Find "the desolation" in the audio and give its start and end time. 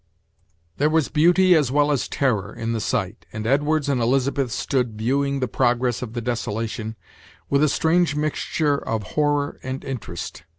6.13-6.95